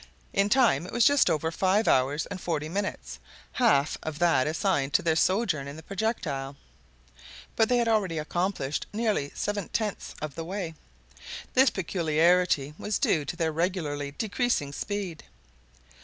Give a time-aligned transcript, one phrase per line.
[0.33, 3.19] In time it was just over five hours and forty minutes,
[3.51, 6.55] half of that assigned to their sojourn in the projectile;
[7.55, 10.73] but they had already accomplished nearly seven tenths of the way.
[11.53, 15.23] This peculiarity was due to their regularly decreasing speed.